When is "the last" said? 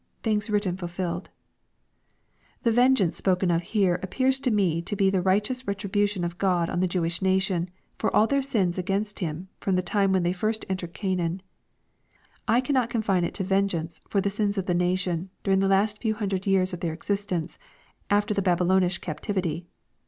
15.59-16.01